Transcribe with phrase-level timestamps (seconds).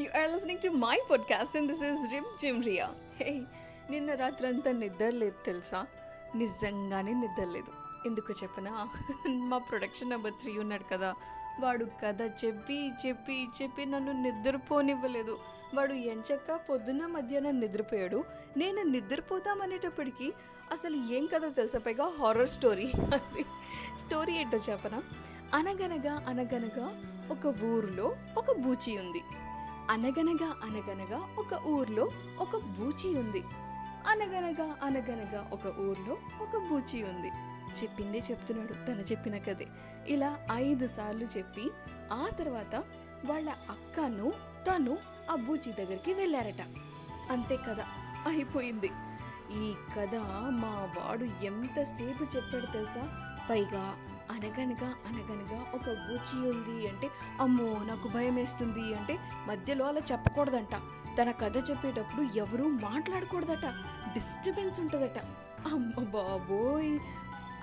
[0.00, 3.42] You are listening to my podcast and this is Jim Jim Riya hey
[3.90, 5.86] నిన్న రాత్రంతా నిద్రలేదు తెలుసా?
[6.34, 7.72] నిజంగానే నిద్రలేదు
[8.06, 8.88] ఎందుకు చెప్పనా?
[9.28, 11.14] మా ప్రొడక్షన్ నెంబర్ త్రీ ఉన్నాడు కదా.
[11.60, 15.38] వాడు కథ చెప్పి చెప్పి చెప్పి నన్ను నిద్రపోనివ్వలేదు.
[15.74, 18.24] వాడు ఎంచక్క పొద్దున్న మధ్యాహ్నం నిద్రపోయాడు.
[18.56, 20.32] నేను నిద్రపోతామనేటప్పటికీ
[20.72, 21.78] అసలు ఏం కథ తెలుసా?
[21.78, 22.92] పైగా హారర్ స్టోరీ
[23.98, 25.02] స్టోరీ ఏంటో చెప్పనా?
[25.54, 29.22] అనగనగా అనగనగా ఒక ఊరిలో ఒక బూచి ఉంది.
[29.90, 33.44] అనగనగా అనగనగా ఒక ఊర్లో ఒక బూచి ఉంది.
[34.08, 37.28] అనగనగా అనగనగా ఒక ఊర్లో ఒక బూచి ఉంది.
[37.82, 39.66] చెప్పిందే చెప్తున్నాడు తన చెప్పిన కదే
[40.06, 41.70] ఇలా ఐదు సార్లు చెప్పి
[42.12, 42.74] ఆ తర్వాత
[43.24, 44.32] వాళ్ళ అక్కను
[44.68, 44.98] తను
[45.30, 46.62] ఆ బూచి దగ్గరికి వెళ్ళారట.
[47.30, 47.80] అంతే కథ
[48.28, 48.90] అయిపోయింది.
[49.52, 50.14] ఈ కథ
[50.50, 53.34] మా వాడు ఎంతసేపు చెప్పాడు తెలుసా?
[53.50, 53.96] పైగా
[54.30, 57.10] అనగనగా అనగనగా ఒక బూచి ఉంది అంటే
[57.40, 60.74] అమ్మో నాకు భయం వేస్తుంది అంటే మధ్యలో అలా చెప్పకూడదంట.
[61.18, 63.66] తన కథ చెప్పేటప్పుడు ఎవరూ మాట్లాడకూడదట.
[64.12, 65.18] డిస్టర్బెన్స్ ఉంటుందట.
[65.74, 66.98] అమ్మ బాబోయ్!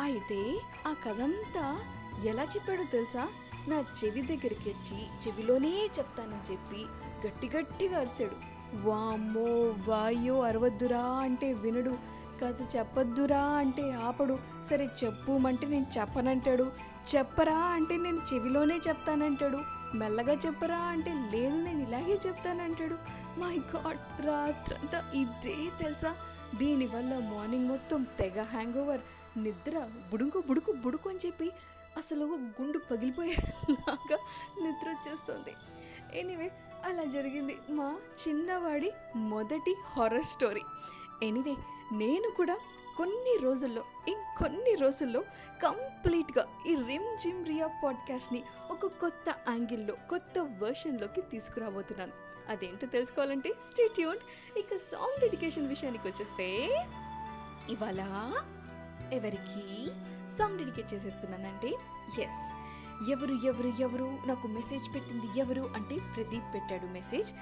[0.00, 1.78] అయితే ఆ కథంతా
[2.24, 3.28] ఎలా చెప్పాడో తెలుసా?
[3.68, 6.86] నా చెవి దగ్గరికి వచ్చి చెవిలోనే చెప్తానని చెప్పి
[7.26, 8.54] గట్టి గట్టిగా అరిశాడు.
[8.86, 11.98] వామ్మో వాయో అరవద్దురా అంటే వినడు.
[12.42, 14.38] కథ చెప్పొద్దురా అంటే ఆపడు.
[14.64, 16.72] సరే చెప్పుమంటే నేను చెప్పనంటాడు.
[17.16, 19.58] చెప్పరా అంటే నేను చెవిలోనే చెప్తానంటాడు.
[19.94, 22.96] మెల్లగా చెప్పరా అంటే లేదు నేను ఇలాగే చెప్తానంటాడు.
[23.40, 26.14] మై గాడ్ రాత్రంతా ఇదే తెలుసా?
[26.54, 29.00] దీనివల్ల మార్నింగ్ మొత్తం తెగ హ్యాంగ్ ఓవర్
[29.38, 31.52] నిద్ర బుడుకు బుడుకు బుడుకు అని చెప్పి
[31.96, 34.18] అసలు గుండు పగిలిపోయేలాగా
[34.62, 35.54] నిద్ర వచ్చేస్తుంది.
[36.18, 36.50] ఎనీవే
[36.84, 37.96] అలా జరిగింది మా
[38.28, 40.60] చిన్నవాడి మొదటి హారర్ స్టోరీ
[41.22, 41.54] ఎనీవే
[41.92, 42.58] నేను కూడా
[42.96, 45.20] కొన్ని రోజుల్లో ఇంకొన్ని రోజుల్లో
[45.62, 52.12] కంప్లీట్గా ఈ రిమ్ జిమ్ రియా పాడ్కాస్ట్ని ఒక కొత్త యాంగిల్లో కొత్త వర్షన్లోకి తీసుకురాబోతున్నాను.
[52.48, 54.18] అదేంటో తెలుసుకోవాలంటే స్టేట్యూన్
[54.58, 56.66] ఇక సాంగ్ డెడికేషన్ విషయానికి వచ్చేస్తే
[57.70, 58.00] ఇవాళ
[59.12, 59.86] ఎవరికి
[60.38, 61.68] సాంగ్ డెడికేట్ చేసేస్తున్నానంటే
[62.22, 62.52] ఎస్
[63.10, 64.18] ఎవరు ఎవరు ఎవరు?
[64.26, 67.32] నాకు మెసేజ్ పెట్టింది ఎవరు అంటే ప్రదీప్ పెట్టాడు మెసేజ్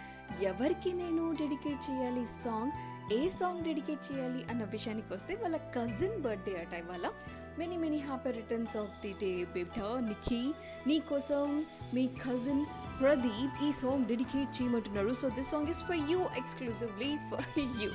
[0.43, 2.71] ఎవరికి నేను డెడికేట్ చేయాలి సాంగ్
[3.13, 7.11] ఏ సాంగ్ డెడికేట్ చేయాలి అన్న విషయానికి వస్తే వాళ్ళ కజిన్ బర్త్డే అట ఇవాళ.
[7.59, 10.55] Many many happy returns of the day బేటా నిఖి
[10.87, 12.67] నీ కోసం మీ కజిన్
[13.01, 15.13] ప్రదీప్ ఈ సాంగ్ డెడికేట్ చేయమంటున్నాడు.
[15.13, 17.91] So this song is for you exclusively for you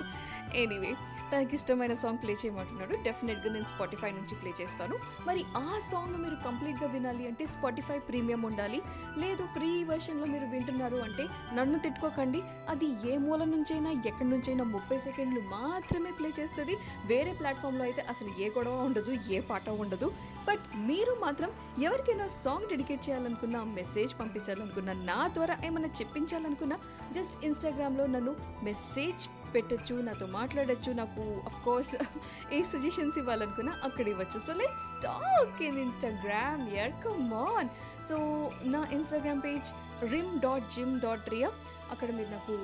[0.53, 0.94] anyway
[1.33, 3.03] తనకి ఇష్టమైన సాంగ్ ప్లే చేయమంటున్నాడు.
[3.03, 4.95] డెఫినెట్గా నేను స్పాటిఫై నుంచి ప్లే చేస్తాను.
[5.27, 8.81] మరి ఆ సాంగ్ మీరు కంప్లీట్గా వినాలి అంటే స్పాటిఫై ప్రీమియం ఉండాలి.
[9.17, 12.41] లేదు ఫ్రీ వెర్షన్లో మీరు వింటున్నారు అంటే నన్ను తిట్టుకోకండి.
[12.69, 16.77] అది ఏ మూల నుంచైనా ఎక్కడి నుంచైనా ముప్పై సెకండ్లు మాత్రమే ప్లే చేస్తుంది.
[17.05, 20.11] వేరే ప్లాట్ఫామ్లో అయితే అసలు ఏ గొడవ ఉండదు ఏ పాట ఉండదు.
[20.47, 26.77] బట్ మీరు మాత్రం ఎవరికైనా సాంగ్ డెడికేట్ చేయాలనుకున్నా మెసేజ్ పంపించాలనుకున్నా నా ద్వారా ఏమైనా చెప్పించాలనుకున్నా
[27.11, 31.93] జస్ట్ ఇన్స్టాగ్రామ్లో నన్ను మెసేజ్ పెట్టచ్చు నాతో మాట్లాడచ్చు నాకు అఫ్ కోర్స్
[32.51, 34.39] ఏ సజెషన్స్ ఇవ్వాలనుకున్నా అక్కడ ఇవ్వచ్చు.
[34.39, 37.69] So let's talk in Instagram yeah come on
[38.05, 38.17] so
[38.65, 39.69] నా Instagram page
[40.11, 41.51] rim dot jim dot ria
[41.91, 42.55] అక్కడ మీరు నాకు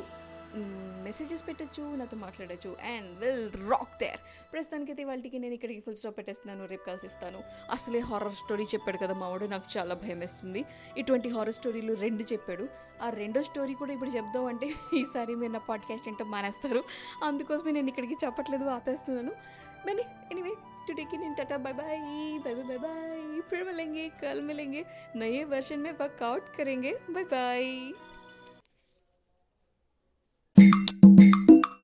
[1.04, 4.20] మెసేజెస్ పెట్టచ్చు నాతో మాట్లాడచ్చు అండ్ విల్ రాక్ దేర్
[4.52, 7.40] ప్రస్తుతానికైతే వాళ్ళకి నేను ఇక్కడికి ఫుల్ స్టాప్ పెట్టేస్తున్నాను రేపు కలిసిస్తాను
[7.70, 10.62] అసలే హారర్ స్టోరీ చెప్పాడు కదా మావాడు నాకు చాలా భయం వేస్తుంది
[10.96, 12.66] ఇటువంటి హారర్ స్టోరీలు రెండు చెప్పాడు
[13.02, 16.82] ఆ రెండో స్టోరీ కూడా ఇప్పుడు చెప్దాం అంటే ఈసారి మీరు నా పాడ్కాస్ట్ ఏంటో మానేస్తారు
[17.24, 19.34] అందుకోసమే నేను ఇక్కడికి చెప్పట్లేదు ఆపేస్తున్నాను
[19.86, 20.54] బనీ ఎనీవే
[20.88, 21.98] टुडे की दिन Tata bye bye
[22.44, 24.84] bye bye bye bye फिर मिलेंगे कल मिलेंगे
[25.16, 27.66] नए वर्जन में वर्कआउट करेंगे बाय बाय